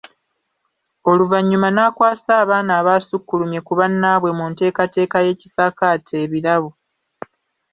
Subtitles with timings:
[1.11, 6.69] Oluvannyuma n’akwasa abaana abaasukkulumye ku bannaabwe mu nteekateeka y’ekisaakaate ebirabo.